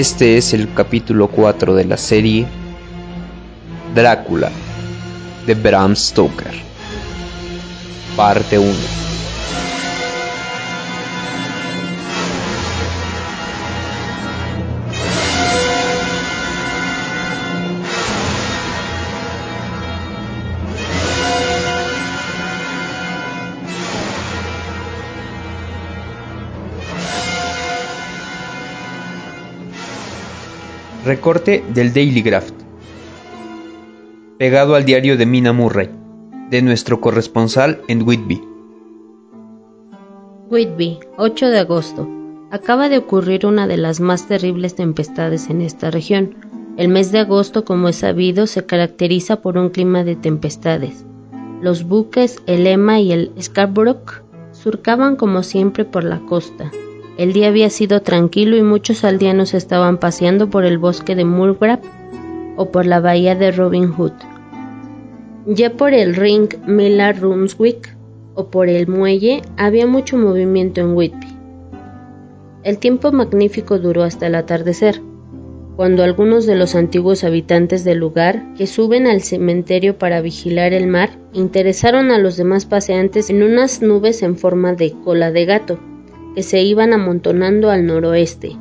[0.00, 2.46] Este es el capítulo 4 de la serie
[3.94, 4.50] Drácula
[5.44, 6.54] de Bram Stoker.
[8.16, 8.72] Parte 1.
[31.10, 32.54] Recorte del Daily Graft.
[34.38, 35.90] Pegado al diario de Mina Murray,
[36.50, 38.40] de nuestro corresponsal en Whitby.
[40.50, 42.08] Whitby, 8 de agosto.
[42.52, 46.36] Acaba de ocurrir una de las más terribles tempestades en esta región.
[46.76, 51.04] El mes de agosto, como es sabido, se caracteriza por un clima de tempestades.
[51.60, 56.70] Los buques, el Emma y el Scarborough surcaban como siempre por la costa,
[57.20, 61.82] el día había sido tranquilo y muchos aldeanos estaban paseando por el bosque de Mulgrave
[62.56, 64.14] o por la bahía de Robin Hood.
[65.44, 67.94] Ya por el ring Miller Rumswick
[68.32, 71.26] o por el muelle había mucho movimiento en Whitby.
[72.62, 75.02] El tiempo magnífico duró hasta el atardecer,
[75.76, 80.86] cuando algunos de los antiguos habitantes del lugar, que suben al cementerio para vigilar el
[80.86, 85.78] mar, interesaron a los demás paseantes en unas nubes en forma de cola de gato,
[86.34, 88.56] que se iban amontonando al noroeste.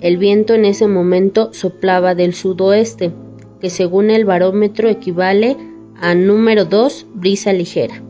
[0.00, 3.12] El viento en ese momento soplaba del sudoeste,
[3.60, 5.56] que según el barómetro equivale
[6.00, 8.02] a número 2 brisa ligera.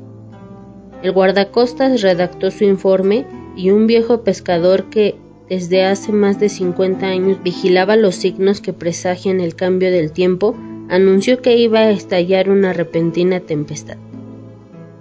[1.03, 5.17] El guardacostas redactó su informe y un viejo pescador que
[5.49, 10.55] desde hace más de 50 años vigilaba los signos que presagian el cambio del tiempo,
[10.89, 13.97] anunció que iba a estallar una repentina tempestad.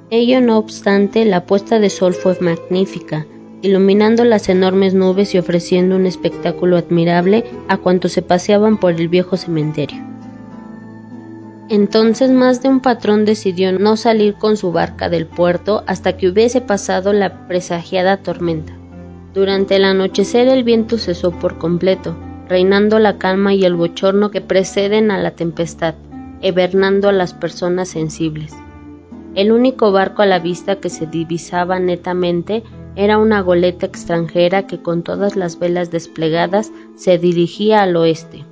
[0.09, 3.27] Ello no obstante, la puesta de sol fue magnífica,
[3.61, 9.07] iluminando las enormes nubes y ofreciendo un espectáculo admirable a cuantos se paseaban por el
[9.09, 10.01] viejo cementerio.
[11.69, 16.27] Entonces más de un patrón decidió no salir con su barca del puerto hasta que
[16.27, 18.73] hubiese pasado la presagiada tormenta.
[19.35, 22.17] Durante el anochecer el viento cesó por completo,
[22.47, 25.93] reinando la calma y el bochorno que preceden a la tempestad,
[26.41, 28.51] evernando a las personas sensibles.
[29.35, 32.63] El único barco a la vista que se divisaba netamente
[32.95, 38.45] era una goleta extranjera que con todas las velas desplegadas se dirigía al oeste.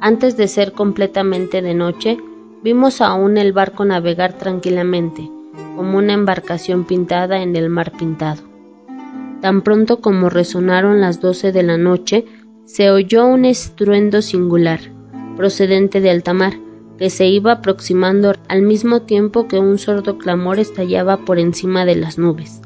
[0.00, 2.18] Antes de ser completamente de noche,
[2.62, 5.30] vimos aún el barco navegar tranquilamente,
[5.76, 8.42] como una embarcación pintada en el mar pintado.
[9.40, 12.24] Tan pronto como resonaron las doce de la noche,
[12.64, 14.80] se oyó un estruendo singular,
[15.36, 16.54] procedente de alta mar,
[16.98, 21.94] que se iba aproximando al mismo tiempo que un sordo clamor estallaba por encima de
[21.94, 22.60] las nubes.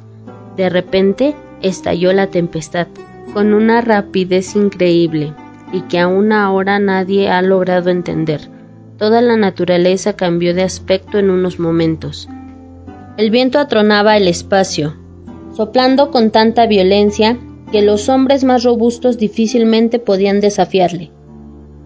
[0.56, 2.86] De repente estalló la tempestad,
[3.32, 5.32] con una rapidez increíble,
[5.72, 8.40] y que aún ahora nadie ha logrado entender.
[8.98, 12.28] Toda la naturaleza cambió de aspecto en unos momentos.
[13.16, 14.96] El viento atronaba el espacio,
[15.56, 17.38] soplando con tanta violencia
[17.70, 21.10] que los hombres más robustos difícilmente podían desafiarle.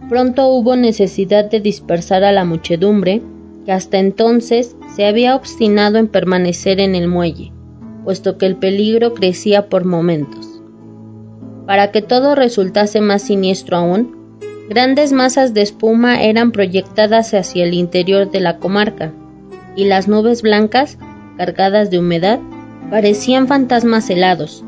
[0.09, 3.23] Pronto hubo necesidad de dispersar a la muchedumbre,
[3.65, 7.53] que hasta entonces se había obstinado en permanecer en el muelle
[8.07, 10.63] puesto que el peligro crecía por momentos.
[11.67, 17.75] Para que todo resultase más siniestro aún, grandes masas de espuma eran proyectadas hacia el
[17.75, 19.13] interior de la comarca,
[19.75, 20.99] y las nubes blancas,
[21.37, 22.39] cargadas de humedad,
[22.91, 24.63] parecían fantasmas helados,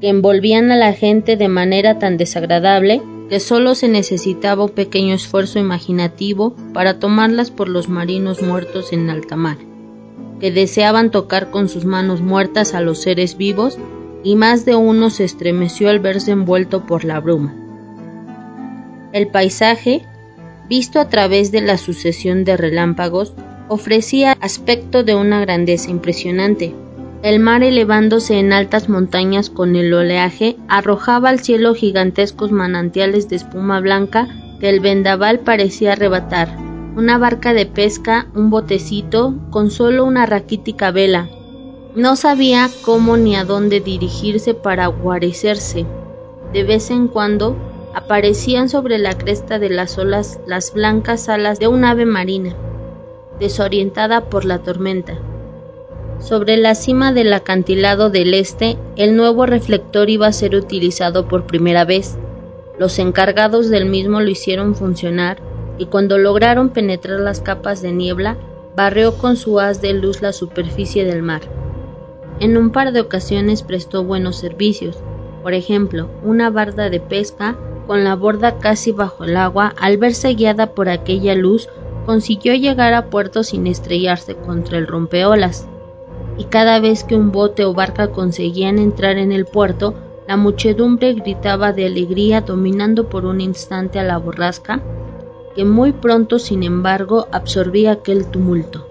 [0.00, 3.00] que envolvían a la gente de manera tan desagradable
[3.30, 9.08] que solo se necesitaba un pequeño esfuerzo imaginativo para tomarlas por los marinos muertos en
[9.08, 9.58] alta mar
[10.42, 13.78] que deseaban tocar con sus manos muertas a los seres vivos,
[14.24, 17.54] y más de uno se estremeció al verse envuelto por la bruma.
[19.12, 20.04] El paisaje,
[20.68, 23.34] visto a través de la sucesión de relámpagos,
[23.68, 26.74] ofrecía aspecto de una grandeza impresionante.
[27.22, 33.36] El mar elevándose en altas montañas con el oleaje arrojaba al cielo gigantescos manantiales de
[33.36, 34.26] espuma blanca
[34.58, 36.61] que el vendaval parecía arrebatar
[36.94, 41.30] una barca de pesca, un botecito, con solo una raquítica vela.
[41.94, 45.86] No sabía cómo ni a dónde dirigirse para guarecerse.
[46.52, 47.56] De vez en cuando
[47.94, 52.54] aparecían sobre la cresta de las olas las blancas alas de un ave marina,
[53.40, 55.18] desorientada por la tormenta.
[56.18, 61.46] Sobre la cima del acantilado del este, el nuevo reflector iba a ser utilizado por
[61.46, 62.18] primera vez.
[62.78, 68.36] Los encargados del mismo lo hicieron funcionar y cuando lograron penetrar las capas de niebla,
[68.76, 71.42] barrió con su haz de luz la superficie del mar.
[72.40, 74.98] En un par de ocasiones prestó buenos servicios,
[75.42, 80.34] por ejemplo, una barda de pesca con la borda casi bajo el agua, al verse
[80.34, 81.68] guiada por aquella luz,
[82.06, 85.68] consiguió llegar a puerto sin estrellarse contra el rompeolas.
[86.38, 89.94] Y cada vez que un bote o barca conseguían entrar en el puerto,
[90.26, 94.80] la muchedumbre gritaba de alegría dominando por un instante a la borrasca,
[95.54, 98.86] que muy pronto, sin embargo, absorbía aquel tumulto.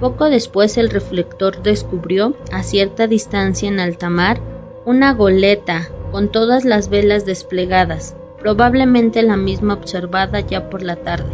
[0.00, 4.40] Poco después el reflector descubrió, a cierta distancia en alta mar,
[4.84, 11.32] una goleta con todas las velas desplegadas, probablemente la misma observada ya por la tarde.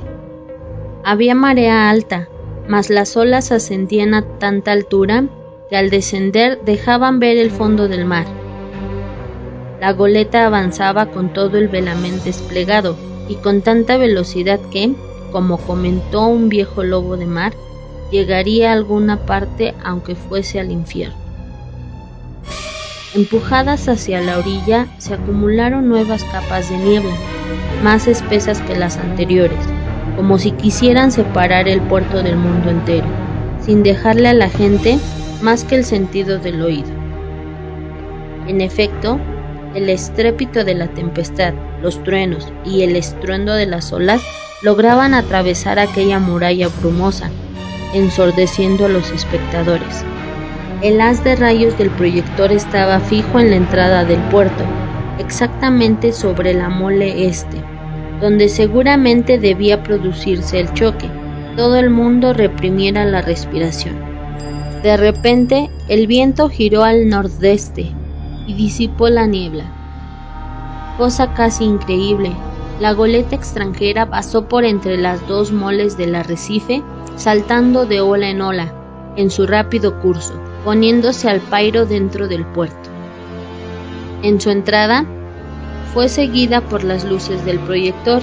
[1.05, 2.29] Había marea alta,
[2.69, 5.25] mas las olas ascendían a tanta altura
[5.69, 8.27] que al descender dejaban ver el fondo del mar.
[9.81, 12.97] La goleta avanzaba con todo el velamen desplegado
[13.29, 14.95] y con tanta velocidad que,
[15.31, 17.53] como comentó un viejo lobo de mar,
[18.11, 21.17] llegaría a alguna parte aunque fuese al infierno.
[23.15, 27.15] Empujadas hacia la orilla se acumularon nuevas capas de niebla,
[27.83, 29.59] más espesas que las anteriores,
[30.17, 33.07] como si quisieran separar el puerto del mundo entero,
[33.61, 34.99] sin dejarle a la gente
[35.43, 36.89] más que el sentido del oído.
[38.47, 39.19] En efecto,
[39.75, 44.23] el estrépito de la tempestad, los truenos y el estruendo de las olas
[44.63, 47.31] lograban atravesar aquella muralla brumosa,
[47.93, 50.05] ensordeciendo a los espectadores.
[50.83, 54.65] El haz de rayos del proyector estaba fijo en la entrada del puerto,
[55.19, 57.63] exactamente sobre la mole este,
[58.21, 61.09] donde seguramente debía producirse el choque.
[61.57, 63.97] Todo el mundo reprimiera la respiración.
[64.83, 67.93] De repente, el viento giró al nordeste
[68.47, 69.82] y disipó la niebla.
[70.99, 72.33] Cosa casi increíble,
[72.81, 76.83] la goleta extranjera pasó por entre las dos moles del arrecife,
[77.17, 78.75] saltando de ola en ola,
[79.17, 80.35] en su rápido curso,
[80.65, 82.91] poniéndose al pairo dentro del puerto.
[84.23, 85.07] En su entrada,
[85.93, 88.23] fue seguida por las luces del proyector.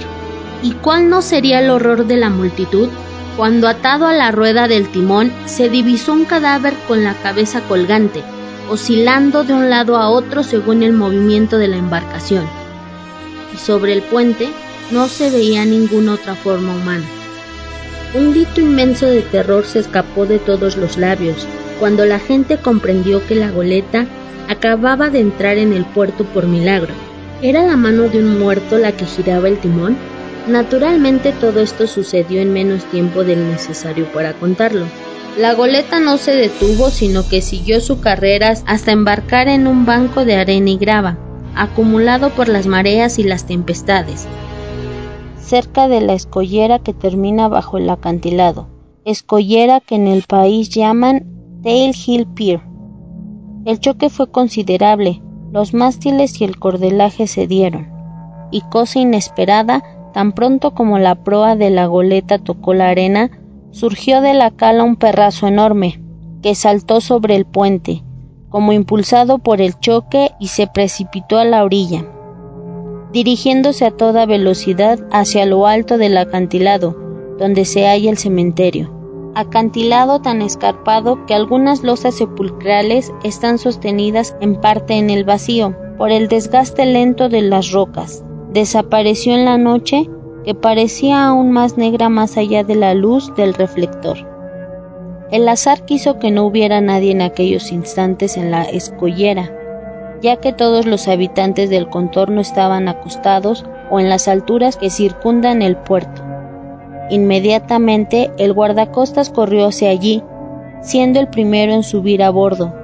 [0.62, 2.88] ¿Y cuál no sería el horror de la multitud
[3.36, 8.22] cuando atado a la rueda del timón se divisó un cadáver con la cabeza colgante,
[8.68, 12.59] oscilando de un lado a otro según el movimiento de la embarcación?
[13.54, 14.48] Y sobre el puente
[14.90, 17.04] no se veía ninguna otra forma humana.
[18.14, 21.46] Un grito inmenso de terror se escapó de todos los labios
[21.78, 24.06] cuando la gente comprendió que la goleta
[24.48, 26.92] acababa de entrar en el puerto por milagro
[27.42, 29.96] ¿Era la mano de un muerto la que giraba el timón?
[30.46, 34.84] Naturalmente todo esto sucedió en menos tiempo del necesario para contarlo.
[35.38, 40.26] La goleta no se detuvo, sino que siguió su carrera hasta embarcar en un banco
[40.26, 41.16] de arena y grava,
[41.56, 44.26] acumulado por las mareas y las tempestades,
[45.38, 48.68] cerca de la escollera que termina bajo el acantilado,
[49.04, 51.26] escollera que en el país llaman
[51.62, 52.60] Tail Hill Pier.
[53.64, 57.88] El choque fue considerable, los mástiles y el cordelaje cedieron,
[58.50, 59.82] y cosa inesperada,
[60.14, 63.30] tan pronto como la proa de la goleta tocó la arena,
[63.70, 66.00] surgió de la cala un perrazo enorme,
[66.42, 68.02] que saltó sobre el puente,
[68.50, 72.04] como impulsado por el choque y se precipitó a la orilla,
[73.12, 76.94] dirigiéndose a toda velocidad hacia lo alto del acantilado,
[77.38, 79.00] donde se halla el cementerio
[79.34, 86.10] acantilado tan escarpado que algunas losas sepulcrales están sostenidas en parte en el vacío por
[86.10, 88.24] el desgaste lento de las rocas.
[88.52, 90.08] Desapareció en la noche
[90.44, 94.29] que parecía aún más negra más allá de la luz del reflector.
[95.30, 99.48] El azar quiso que no hubiera nadie en aquellos instantes en la escollera,
[100.20, 105.62] ya que todos los habitantes del contorno estaban acostados o en las alturas que circundan
[105.62, 106.22] el puerto.
[107.10, 110.22] Inmediatamente el guardacostas corrió hacia allí,
[110.82, 112.74] siendo el primero en subir a bordo.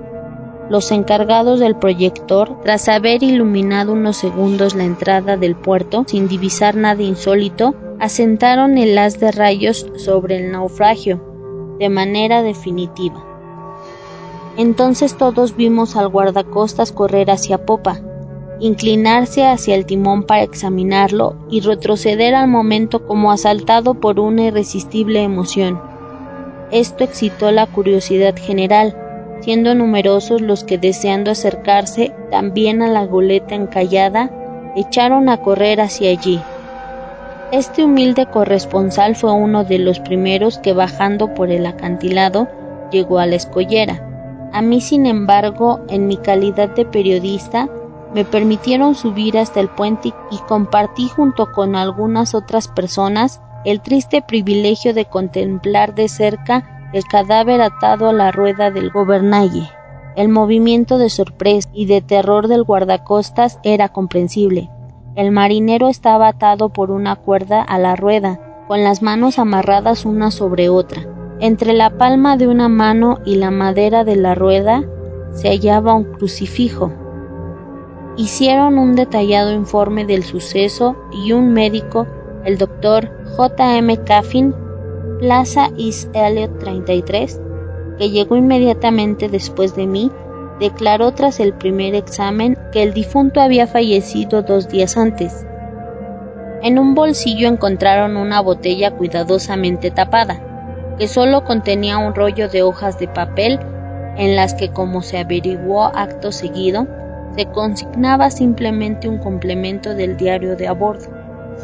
[0.70, 6.76] Los encargados del proyector, tras haber iluminado unos segundos la entrada del puerto sin divisar
[6.76, 11.25] nada insólito, asentaron el haz de rayos sobre el naufragio,
[11.78, 13.25] de manera definitiva.
[14.56, 18.00] Entonces todos vimos al guardacostas correr hacia popa,
[18.59, 25.23] inclinarse hacia el timón para examinarlo y retroceder al momento como asaltado por una irresistible
[25.23, 25.80] emoción.
[26.71, 28.97] Esto excitó la curiosidad general,
[29.40, 34.30] siendo numerosos los que deseando acercarse también a la goleta encallada,
[34.75, 36.40] echaron a correr hacia allí.
[37.52, 42.48] Este humilde corresponsal fue uno de los primeros que bajando por el acantilado
[42.90, 44.02] llegó a la escollera.
[44.52, 47.68] A mí, sin embargo, en mi calidad de periodista,
[48.12, 54.22] me permitieron subir hasta el puente y compartí junto con algunas otras personas el triste
[54.22, 59.70] privilegio de contemplar de cerca el cadáver atado a la rueda del gobernalle.
[60.16, 64.70] El movimiento de sorpresa y de terror del guardacostas era comprensible.
[65.16, 70.30] El marinero estaba atado por una cuerda a la rueda, con las manos amarradas una
[70.30, 71.06] sobre otra.
[71.40, 74.85] Entre la palma de una mano y la madera de la rueda
[75.32, 76.92] se hallaba un crucifijo.
[78.18, 82.06] Hicieron un detallado informe del suceso y un médico,
[82.44, 83.78] el doctor J.
[83.78, 83.96] M.
[84.04, 84.54] Caffin,
[85.20, 87.40] Plaza East Elliot 33,
[87.96, 90.11] que llegó inmediatamente después de mí,
[90.60, 95.46] declaró tras el primer examen que el difunto había fallecido dos días antes.
[96.62, 100.42] En un bolsillo encontraron una botella cuidadosamente tapada,
[100.98, 103.60] que solo contenía un rollo de hojas de papel
[104.16, 106.86] en las que, como se averiguó acto seguido,
[107.36, 111.10] se consignaba simplemente un complemento del diario de a bordo.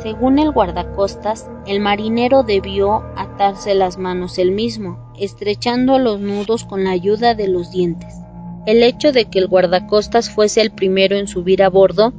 [0.02, 6.84] Según el guardacostas, el marinero debió atarse las manos él mismo, estrechando los nudos con
[6.84, 8.21] la ayuda de los dientes.
[8.64, 12.12] El hecho de que el guardacostas fuese el primero en subir a bordo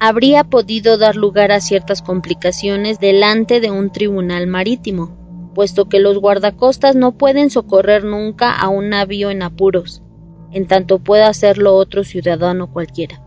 [0.00, 6.18] habría podido dar lugar a ciertas complicaciones delante de un tribunal marítimo, puesto que los
[6.18, 10.02] guardacostas no pueden socorrer nunca a un navío en apuros,
[10.52, 13.22] en tanto pueda hacerlo otro ciudadano cualquiera.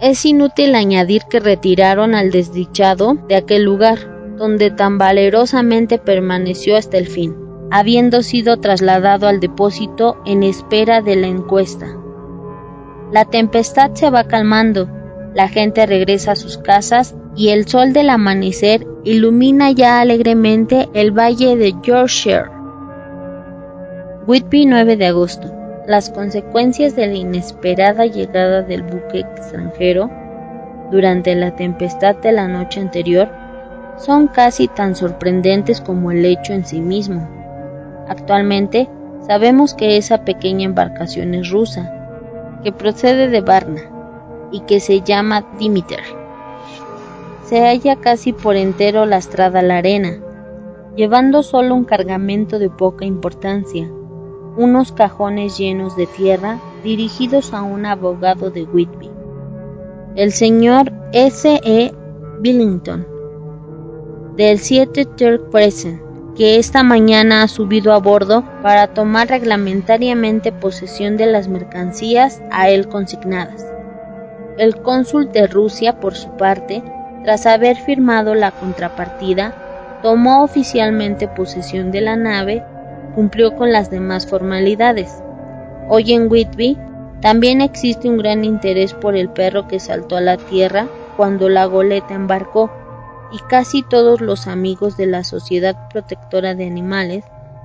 [0.00, 6.98] Es inútil añadir que retiraron al desdichado de aquel lugar, donde tan valerosamente permaneció hasta
[6.98, 11.86] el fin habiendo sido trasladado al depósito en espera de la encuesta.
[13.12, 14.88] La tempestad se va calmando,
[15.34, 21.12] la gente regresa a sus casas y el sol del amanecer ilumina ya alegremente el
[21.12, 22.50] valle de Yorkshire.
[24.26, 25.54] Whitby 9 de agosto.
[25.86, 30.10] Las consecuencias de la inesperada llegada del buque extranjero
[30.90, 33.30] durante la tempestad de la noche anterior
[33.96, 37.26] son casi tan sorprendentes como el hecho en sí mismo.
[38.08, 38.88] Actualmente
[39.26, 43.82] sabemos que esa pequeña embarcación es rusa, que procede de Varna
[44.50, 46.00] y que se llama Dimiter.
[47.44, 50.18] Se halla casi por entero lastrada la arena,
[50.96, 53.88] llevando solo un cargamento de poca importancia,
[54.56, 59.10] unos cajones llenos de tierra dirigidos a un abogado de Whitby,
[60.16, 61.60] el señor S.
[61.62, 61.94] E.
[62.40, 63.06] Billington,
[64.36, 66.07] del 7 Turk Present,
[66.38, 72.68] que esta mañana ha subido a bordo para tomar reglamentariamente posesión de las mercancías a
[72.68, 73.66] él consignadas.
[74.56, 76.80] El cónsul de Rusia, por su parte,
[77.24, 82.62] tras haber firmado la contrapartida, tomó oficialmente posesión de la nave,
[83.16, 85.12] cumplió con las demás formalidades.
[85.88, 86.78] Hoy en Whitby
[87.20, 91.64] también existe un gran interés por el perro que saltó a la tierra cuando la
[91.64, 92.70] goleta embarcó
[93.32, 97.24] y casi todos los amigos de la Sociedad Protectora de Animales,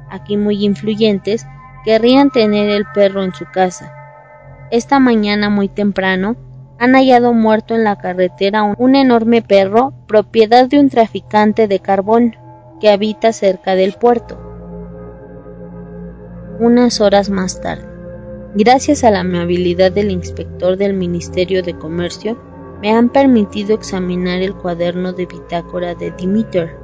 [0.10, 1.46] aquí muy influyentes,
[1.86, 3.94] querrían tener el perro en su casa.
[4.72, 6.36] Esta mañana muy temprano
[6.80, 12.36] han hallado muerto en la carretera un enorme perro propiedad de un traficante de carbón
[12.82, 14.40] que habita cerca del puerto.
[16.60, 17.86] Unas horas más tarde,
[18.56, 22.38] gracias a la amabilidad del inspector del Ministerio de Comercio,
[22.84, 26.76] me han permitido examinar el cuaderno de bitácora de Dimiter.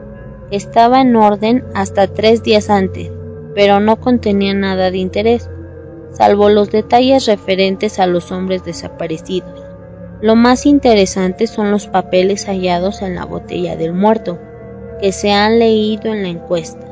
[0.49, 3.11] Estaba en orden hasta tres días antes,
[3.53, 5.49] pero no contenía nada de interés,
[6.13, 9.61] salvo los detalles referentes a los hombres desaparecidos.
[10.21, 14.39] Lo más interesante son los papeles hallados en la botella del muerto,
[15.01, 16.87] que se han leído en la encuesta.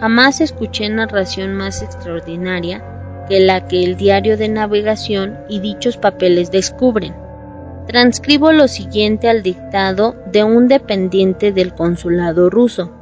[0.00, 2.82] Jamás escuché narración más extraordinaria
[3.28, 7.28] que la que el diario de navegación y dichos papeles descubren.
[7.90, 12.92] Transcribo lo siguiente al dictado de un dependiente del consulado ruso,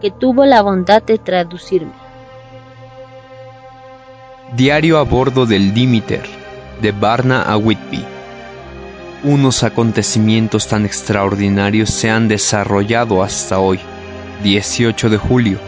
[0.00, 1.92] que tuvo la bondad de traducirme.
[4.56, 6.24] Diario a bordo del Dimiter,
[6.80, 8.04] de Varna a Whitby.
[9.22, 13.78] Unos acontecimientos tan extraordinarios se han desarrollado hasta hoy,
[14.42, 15.58] 18 de julio,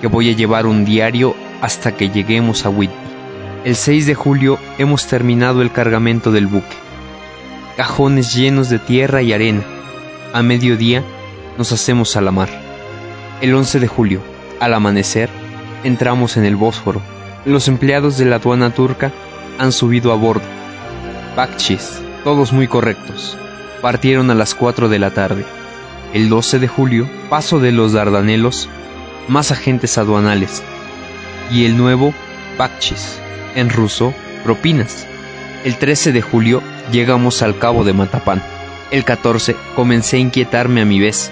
[0.00, 2.96] que voy a llevar un diario hasta que lleguemos a Whitby.
[3.66, 6.87] El 6 de julio hemos terminado el cargamento del buque
[7.78, 9.62] cajones llenos de tierra y arena.
[10.32, 11.04] A mediodía
[11.56, 12.48] nos hacemos a la mar.
[13.40, 14.20] El 11 de julio,
[14.58, 15.30] al amanecer,
[15.84, 17.00] entramos en el Bósforo.
[17.44, 19.12] Los empleados de la aduana turca
[19.60, 20.42] han subido a bordo.
[21.36, 23.38] Bakchis, todos muy correctos.
[23.80, 25.44] Partieron a las 4 de la tarde.
[26.12, 28.68] El 12 de julio, paso de los Dardanelos,
[29.28, 30.64] más agentes aduanales.
[31.52, 32.12] Y el nuevo,
[32.58, 33.20] Bakchis,
[33.54, 35.06] en ruso, propinas.
[35.64, 38.42] El 13 de julio llegamos al cabo de Matapán.
[38.90, 41.30] El 14 comencé a inquietarme a mi vez.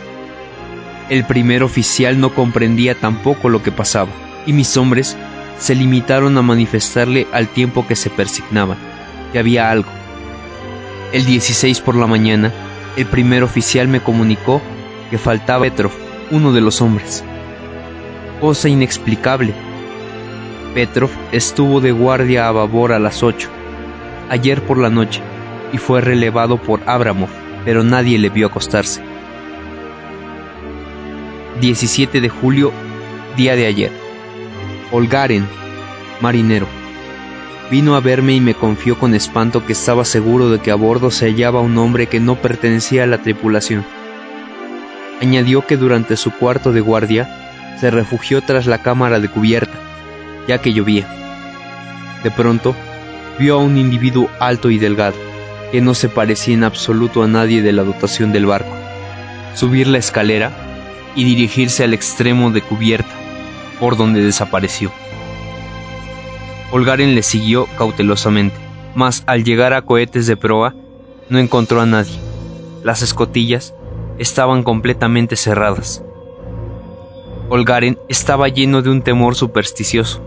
[1.09, 4.11] El primer oficial no comprendía tampoco lo que pasaba,
[4.45, 5.17] y mis hombres
[5.59, 8.77] se limitaron a manifestarle al tiempo que se persignaban,
[9.33, 9.89] que había algo.
[11.13, 12.53] El 16 por la mañana,
[12.97, 14.61] el primer oficial me comunicó
[15.11, 15.93] que faltaba Petrov,
[16.31, 17.25] uno de los hombres.
[18.41, 19.55] Cosa inexplicable.
[20.75, 23.49] Petrov estuvo de guardia a babor a las 8,
[24.29, 25.23] ayer por la noche,
[25.73, 27.29] y fue relevado por Abramov,
[27.65, 29.03] pero nadie le vio acostarse.
[31.61, 32.73] 17 de julio,
[33.37, 33.93] día de ayer.
[34.93, 35.47] Olgaren,
[36.21, 36.67] marinero.
[37.71, 41.11] Vino a verme y me confió con espanto que estaba seguro de que a bordo
[41.11, 43.85] se hallaba un hombre que no pertenecía a la tripulación.
[45.21, 49.73] Añadió que durante su cuarto de guardia se refugió tras la cámara de cubierta,
[50.47, 51.09] ya que llovía.
[52.23, 52.77] De pronto,
[53.39, 55.17] vio a un individuo alto y delgado,
[55.73, 58.75] que no se parecía en absoluto a nadie de la dotación del barco,
[59.55, 60.53] subir la escalera
[61.15, 63.13] y dirigirse al extremo de cubierta,
[63.81, 64.93] por donde desapareció.
[66.73, 68.57] Olgaren le siguió cautelosamente,
[68.95, 70.75] mas al llegar a cohetes de proa
[71.29, 72.19] no encontró a nadie.
[72.83, 73.75] Las escotillas
[74.19, 76.03] estaban completamente cerradas.
[77.49, 80.23] Olgaren estaba lleno de un temor supersticioso.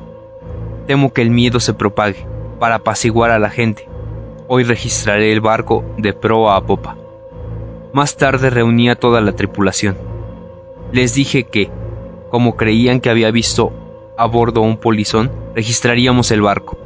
[0.87, 2.25] Temo que el miedo se propague
[2.59, 3.89] para apaciguar a la gente.
[4.51, 6.97] Hoy registraré el barco de proa a popa.
[7.93, 9.95] Más tarde reuní a toda la tripulación.
[10.91, 11.69] Les dije que,
[12.31, 13.71] como creían que había visto
[14.17, 16.79] a bordo un polizón, registraríamos el barco.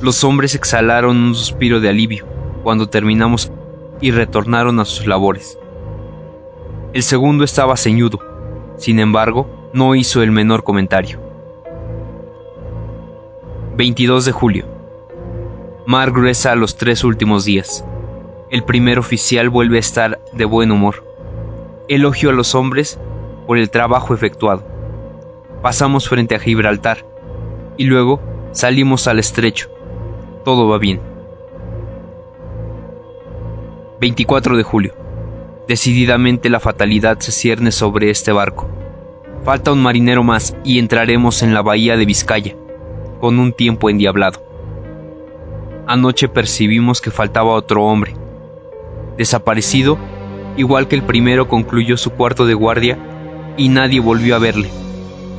[0.00, 2.26] Los hombres exhalaron un suspiro de alivio
[2.62, 3.50] cuando terminamos
[4.00, 5.58] y retornaron a sus labores.
[6.92, 8.20] El segundo estaba ceñudo,
[8.76, 11.18] sin embargo, no hizo el menor comentario.
[13.76, 14.75] 22 de julio.
[15.86, 17.84] Mar gruesa a los tres últimos días.
[18.50, 21.04] El primer oficial vuelve a estar de buen humor.
[21.88, 22.98] Elogio a los hombres
[23.46, 24.76] por el trabajo efectuado
[25.66, 27.04] pasamos frente a Gibraltar
[27.76, 28.20] y luego
[28.52, 29.68] salimos al estrecho.
[30.44, 31.00] Todo va bien.
[34.00, 34.94] 24 de julio.
[35.66, 38.68] Decididamente la fatalidad se cierne sobre este barco.
[39.42, 42.54] Falta un marinero más y entraremos en la bahía de Vizcaya,
[43.20, 44.45] con un tiempo endiablado.
[45.86, 48.16] Anoche percibimos que faltaba otro hombre.
[49.16, 49.98] Desaparecido,
[50.56, 52.98] igual que el primero concluyó su cuarto de guardia
[53.56, 54.68] y nadie volvió a verle.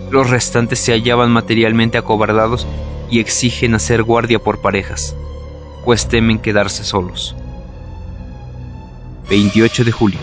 [0.10, 2.66] Los restantes se hallaban materialmente acobardados
[3.12, 5.18] y exigen hacer guardia por parejas,
[5.84, 7.36] pues temen quedarse solos.
[9.30, 10.20] 28 de julio.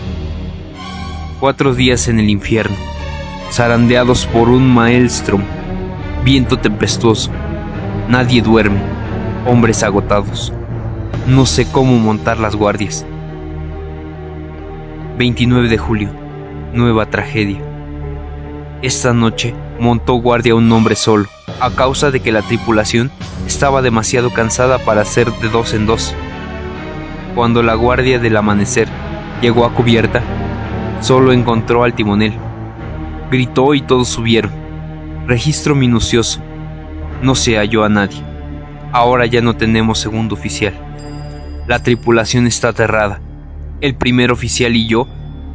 [1.39, 2.75] Cuatro días en el infierno,
[3.51, 5.43] zarandeados por un maelstrom,
[6.23, 7.29] viento tempestuoso,
[8.09, 8.94] nadie duerme,
[9.45, 10.51] hombres agotados.
[11.27, 13.05] No sé cómo montar las guardias.
[15.17, 16.09] 29 de julio.
[16.73, 17.59] Nueva tragedia.
[18.81, 21.25] Esta noche montó guardia un hombre solo,
[21.59, 23.11] a causa de que la tripulación
[23.47, 26.13] estaba demasiado cansada para ser de dos en dos.
[27.33, 28.87] Cuando la guardia del amanecer
[29.41, 30.21] llegó a cubierta,
[31.01, 32.33] solo encontró al timonel.
[33.31, 34.51] Gritó y todos subieron.
[35.27, 36.41] Registro minucioso.
[37.21, 38.34] No se halló a nadie.
[38.91, 40.73] Ahora ya no tenemos segundo oficial.
[41.67, 43.19] La tripulación está aterrada.
[43.81, 45.07] El primer oficial y yo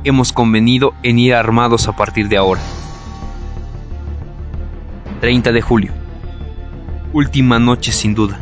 [0.03, 2.61] hemos convenido en ir armados a partir de ahora.
[5.21, 5.93] 30 de julio.
[7.13, 8.41] Última noche sin duda.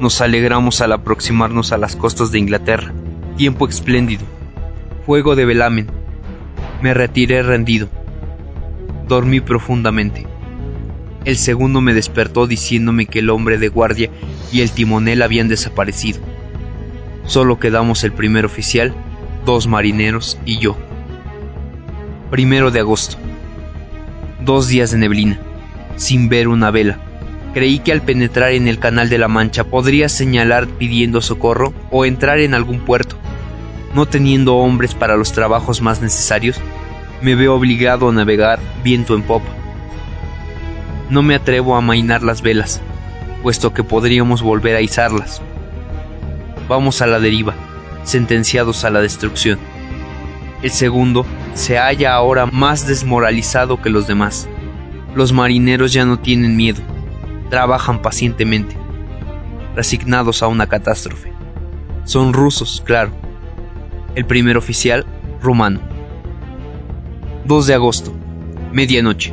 [0.00, 2.92] Nos alegramos al aproximarnos a las costas de Inglaterra.
[3.36, 4.24] Tiempo espléndido.
[5.06, 5.88] Fuego de velamen.
[6.82, 7.88] Me retiré rendido.
[9.08, 10.27] Dormí profundamente.
[11.28, 14.08] El segundo me despertó diciéndome que el hombre de guardia
[14.50, 16.20] y el timonel habían desaparecido.
[17.26, 18.94] Solo quedamos el primer oficial,
[19.44, 20.74] dos marineros y yo.
[22.30, 23.18] Primero de agosto.
[24.42, 25.38] Dos días de neblina
[25.96, 26.98] sin ver una vela.
[27.52, 32.06] Creí que al penetrar en el Canal de la Mancha podría señalar pidiendo socorro o
[32.06, 33.16] entrar en algún puerto.
[33.94, 36.56] No teniendo hombres para los trabajos más necesarios,
[37.20, 39.57] me veo obligado a navegar viento en popa.
[41.10, 42.82] No me atrevo a amainar las velas,
[43.42, 45.40] puesto que podríamos volver a izarlas.
[46.68, 47.54] Vamos a la deriva,
[48.04, 49.58] sentenciados a la destrucción.
[50.62, 54.48] El segundo se halla ahora más desmoralizado que los demás.
[55.14, 56.82] Los marineros ya no tienen miedo,
[57.48, 58.76] trabajan pacientemente,
[59.74, 61.32] resignados a una catástrofe.
[62.04, 63.12] Son rusos, claro.
[64.14, 65.06] El primer oficial,
[65.40, 65.80] rumano.
[67.46, 68.12] 2 de agosto,
[68.72, 69.32] medianoche.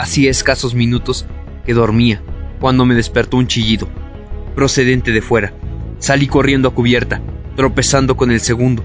[0.00, 1.26] Hacía escasos minutos
[1.66, 2.22] que dormía
[2.58, 3.88] cuando me despertó un chillido,
[4.54, 5.52] procedente de fuera.
[5.98, 7.20] Salí corriendo a cubierta,
[7.56, 8.82] tropezando con el segundo.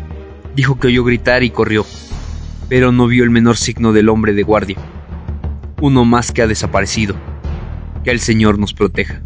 [0.56, 1.86] Dijo que oyó gritar y corrió,
[2.70, 4.78] pero no vio el menor signo del hombre de guardia
[5.82, 7.16] uno más que ha desaparecido.
[8.04, 9.22] Que el Señor nos proteja.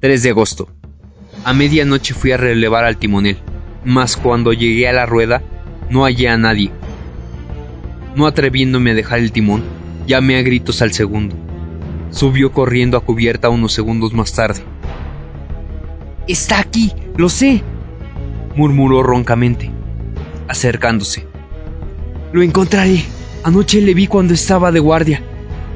[0.00, 0.68] 3 de agosto.
[1.44, 3.38] A medianoche fui a relevar al timonel,
[3.84, 5.42] mas cuando llegué a la rueda
[5.90, 6.70] no hallé a nadie.
[8.16, 9.62] No atreviéndome a dejar el timón,
[10.10, 11.36] llamé a gritos al segundo.
[12.10, 14.60] Subió corriendo a cubierta unos segundos más tarde.
[16.26, 17.62] Está aquí, lo sé,
[18.56, 19.70] murmuró roncamente,
[20.48, 21.26] acercándose.
[22.32, 23.04] Lo encontraré.
[23.44, 25.22] Anoche le vi cuando estaba de guardia.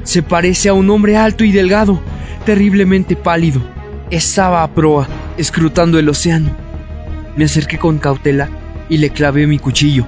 [0.03, 2.01] Se parece a un hombre alto y delgado,
[2.45, 3.61] terriblemente pálido.
[4.11, 6.55] Estaba a proa, escrutando el océano.
[7.37, 8.49] Me acerqué con cautela
[8.89, 10.05] y le clavé mi cuchillo,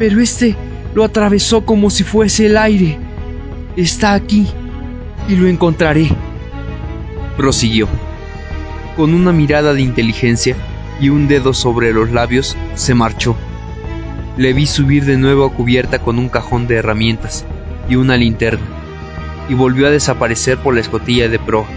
[0.00, 0.56] pero este
[0.94, 3.07] lo atravesó como si fuese el aire.
[3.78, 4.48] Está aquí
[5.28, 6.08] y lo encontraré.
[7.36, 7.86] Prosiguió.
[8.96, 10.56] Con una mirada de inteligencia
[11.00, 13.36] y un dedo sobre los labios, se marchó.
[14.36, 17.46] Le vi subir de nuevo a cubierta con un cajón de herramientas
[17.88, 18.66] y una linterna,
[19.48, 21.68] y volvió a desaparecer por la escotilla de proa.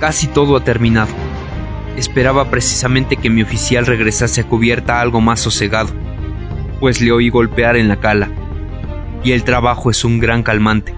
[0.00, 1.14] Casi todo ha terminado.
[1.96, 5.90] Esperaba precisamente que mi oficial regresase a cubierta algo más sosegado,
[6.80, 8.30] pues le oí golpear en la cala,
[9.22, 10.92] y el trabajo es un gran calmante,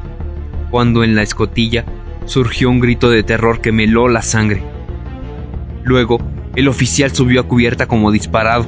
[0.71, 1.85] cuando en la escotilla
[2.27, 4.63] surgió un grito de terror que me heló la sangre.
[5.85, 6.21] Luego,
[6.57, 8.67] el oficial subió a cubierta como disparado,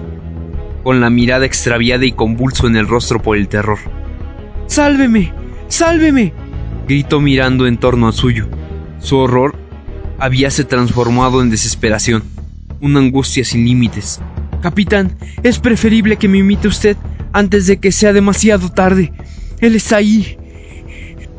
[0.83, 3.79] con la mirada extraviada y convulso en el rostro por el terror.
[4.67, 5.33] ¡Sálveme!
[5.69, 6.33] ¡Sálveme!
[6.87, 8.49] gritó mirando en torno a suyo.
[8.99, 9.55] Su horror
[10.19, 12.23] habíase transformado en desesperación,
[12.81, 14.21] una angustia sin límites.
[14.63, 16.97] Capitán, es preferible que me imite usted
[17.33, 19.13] antes de que sea demasiado tarde.
[19.61, 20.37] Él está ahí.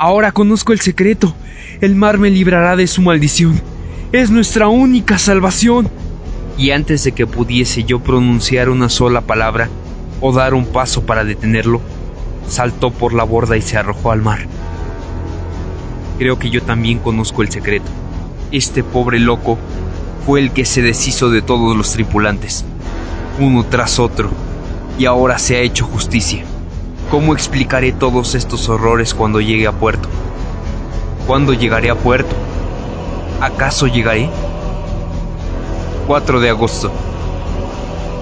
[0.03, 1.35] Ahora conozco el secreto.
[1.79, 3.61] El mar me librará de su maldición.
[4.11, 5.91] Es nuestra única salvación.
[6.57, 9.69] Y antes de que pudiese yo pronunciar una sola palabra
[10.19, 11.81] o dar un paso para detenerlo,
[12.47, 14.47] saltó por la borda y se arrojó al mar.
[16.17, 17.91] Creo que yo también conozco el secreto.
[18.51, 19.59] Este pobre loco
[20.25, 22.65] fue el que se deshizo de todos los tripulantes,
[23.39, 24.31] uno tras otro,
[24.97, 26.43] y ahora se ha hecho justicia.
[27.11, 30.07] ¿Cómo explicaré todos estos horrores cuando llegue a puerto?
[31.27, 32.33] ¿Cuándo llegaré a puerto?
[33.41, 34.29] ¿Acaso llegaré?
[36.07, 36.89] 4 de agosto.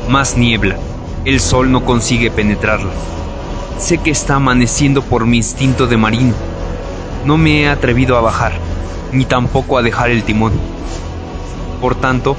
[0.10, 0.78] Más niebla.
[1.24, 2.90] El sol no consigue penetrarla.
[3.78, 6.34] Sé que está amaneciendo por mi instinto de marino.
[7.26, 8.54] No me he atrevido a bajar
[9.12, 10.54] ni tampoco a dejar el timón.
[11.80, 12.36] Por tanto,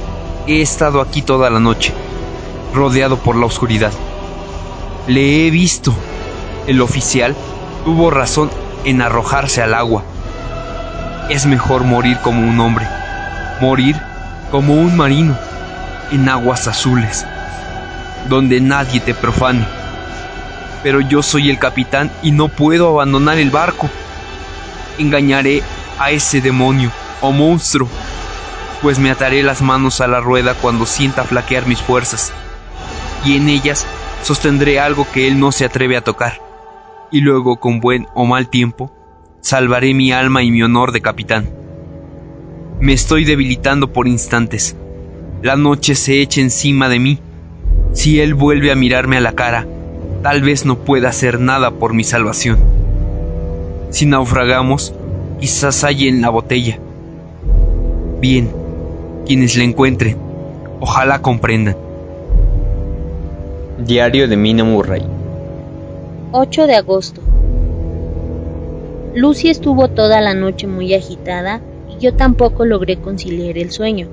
[0.49, 1.93] he estado aquí toda la noche,
[2.75, 3.93] rodeado por la oscuridad.
[5.07, 5.95] Le he visto.
[6.67, 7.35] El oficial
[7.85, 8.51] tuvo razón
[8.85, 10.05] en arrojarse al agua.
[11.29, 12.87] Es mejor morir como un hombre,
[13.61, 13.97] morir
[14.51, 15.37] como un marino,
[16.11, 17.25] en aguas azules,
[18.29, 19.67] donde nadie te profane.
[20.83, 23.89] Pero yo soy el capitán y no puedo abandonar el barco.
[24.99, 25.63] Engañaré
[25.99, 27.89] a ese demonio o monstruo,
[28.83, 32.33] pues me ataré las manos a la rueda cuando sienta flaquear mis fuerzas,
[33.25, 33.87] y en ellas
[34.23, 36.41] sostendré algo que él no se atreve a tocar,
[37.11, 38.91] y luego con buen o mal tiempo,
[39.41, 41.49] salvaré mi alma y mi honor de capitán.
[42.81, 44.77] Me estoy debilitando por instantes.
[45.43, 47.19] La noche se echa encima de mí.
[47.93, 49.67] Si él vuelve a mirarme a la cara,
[50.23, 52.59] tal vez no pueda hacer nada por mi salvación.
[53.91, 54.95] Si naufragamos,
[55.41, 56.79] quizás hay en la botella.
[58.21, 58.51] Bien,
[59.27, 60.17] quienes la encuentren,
[60.79, 61.77] ojalá comprendan.
[63.79, 65.20] Diario de Mina Murray
[66.33, 67.21] 8 de agosto.
[69.17, 74.07] Lucy estuvo toda la noche muy agitada y yo tampoco logré conciliar el sueño.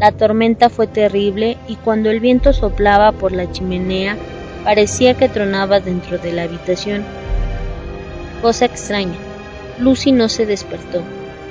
[0.00, 4.16] La tormenta fue terrible y cuando el viento soplaba por la chimenea
[4.64, 7.04] parecía que tronaba dentro de la habitación.
[8.40, 9.18] Cosa extraña.
[9.78, 11.02] Lucy no se despertó,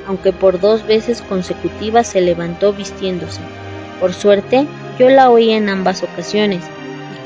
[0.08, 3.42] aunque por dos veces consecutivas se levantó vistiéndose.
[4.00, 4.66] Por suerte,
[4.98, 6.64] yo la oí en ambas ocasiones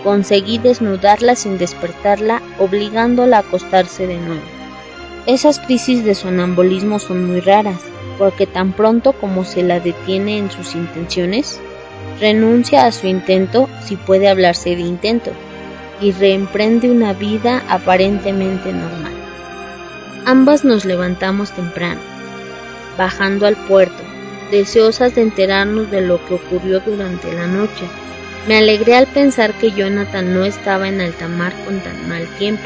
[0.04, 4.42] conseguí desnudarla sin despertarla, obligándola a acostarse de nuevo.
[5.28, 7.80] Esas crisis de sonambulismo son muy raras,
[8.18, 11.60] porque tan pronto como se la detiene en sus intenciones,
[12.20, 15.32] renuncia a su intento, si puede hablarse de intento,
[16.02, 19.14] y reemprende una vida aparentemente normal.
[20.26, 22.02] Ambas nos levantamos temprano,
[22.98, 24.04] bajando al puerto,
[24.52, 27.86] deseosas de enterarnos de lo que ocurrió durante la noche.
[28.48, 32.64] Me alegré al pensar que Jonathan no estaba en alta mar con tan mal tiempo.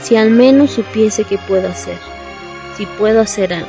[0.00, 1.98] Si al menos supiese qué puedo hacer,
[2.76, 3.68] si puedo hacer algo.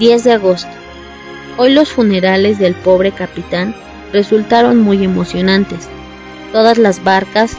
[0.00, 0.70] 10 de agosto.
[1.58, 3.74] Hoy los funerales del pobre capitán
[4.12, 5.88] resultaron muy emocionantes.
[6.52, 7.56] Todas las barcas,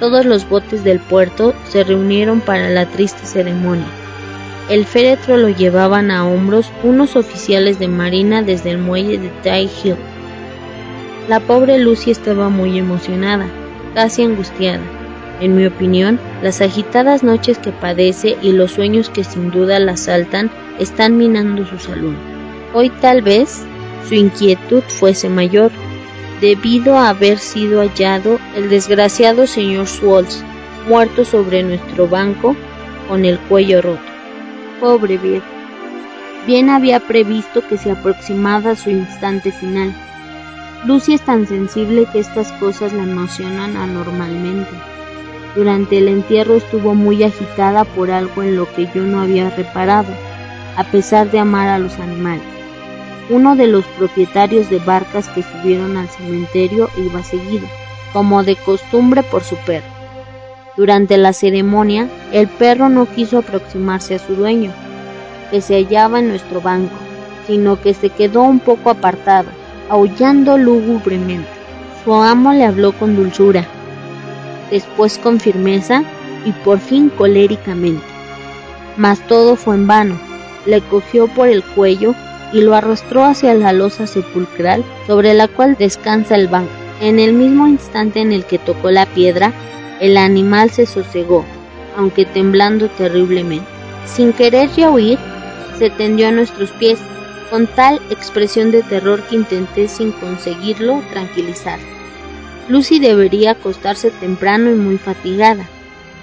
[0.00, 3.86] todos los botes del puerto se reunieron para la triste ceremonia.
[4.68, 9.70] El féretro lo llevaban a hombros unos oficiales de marina desde el muelle de Tai
[9.84, 9.96] Hill,
[11.28, 13.46] La pobre Lucy estaba muy emocionada,
[13.94, 14.82] casi angustiada.
[15.40, 19.92] En mi opinión, las agitadas noches que padece y los sueños que sin duda la
[19.92, 22.14] asaltan están minando su salud.
[22.74, 23.64] Hoy tal vez
[24.08, 25.70] su inquietud fuese mayor,
[26.40, 30.42] debido a haber sido hallado el desgraciado señor Swolls,
[30.88, 32.56] muerto sobre nuestro banco
[33.08, 34.02] con el cuello roto.
[34.80, 35.46] Pobre viejo.
[36.46, 39.94] Bien había previsto que se aproximaba su instante final.
[40.84, 44.72] Lucy es tan sensible que estas cosas la emocionan anormalmente.
[45.54, 50.12] Durante el entierro estuvo muy agitada por algo en lo que yo no había reparado,
[50.76, 52.42] a pesar de amar a los animales.
[53.30, 57.68] Uno de los propietarios de barcas que subieron al cementerio iba seguido,
[58.12, 59.86] como de costumbre por su perro.
[60.76, 64.72] Durante la ceremonia, el perro no quiso aproximarse a su dueño,
[65.52, 66.96] que se hallaba en nuestro banco,
[67.46, 69.48] sino que se quedó un poco apartado,
[69.92, 71.50] aullando lúgubremente.
[72.02, 73.66] Su amo le habló con dulzura,
[74.70, 76.02] después con firmeza
[76.46, 78.02] y por fin coléricamente.
[78.96, 80.18] Mas todo fue en vano.
[80.64, 82.14] Le cogió por el cuello
[82.54, 86.72] y lo arrastró hacia la losa sepulcral sobre la cual descansa el banco.
[87.02, 89.52] En el mismo instante en el que tocó la piedra,
[90.00, 91.44] el animal se sosegó,
[91.98, 93.66] aunque temblando terriblemente.
[94.06, 95.18] Sin querer ya huir,
[95.78, 96.98] se tendió a nuestros pies,
[97.52, 101.78] con tal expresión de terror que intenté sin conseguirlo tranquilizar.
[102.70, 105.68] Lucy debería acostarse temprano y muy fatigada.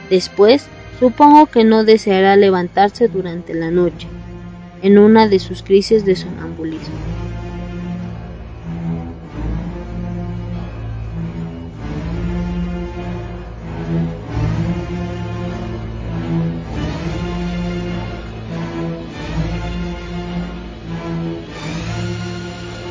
[0.09, 0.65] Después,
[0.99, 4.07] supongo que no deseará levantarse durante la noche
[4.81, 7.08] en una de sus crisis de sonambulismo.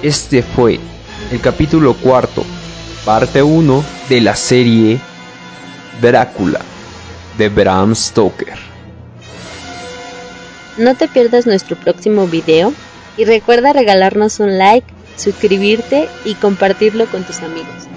[0.03, 0.79] Este fue
[1.33, 2.45] el capítulo cuarto,
[3.05, 5.01] parte 1 de la serie
[6.01, 6.61] Drácula
[7.37, 8.57] de Bram Stoker.
[10.77, 12.73] No te pierdas nuestro próximo video
[13.17, 17.88] y recuerda regalarnos un like, suscribirte y compartirlo con tus amigos.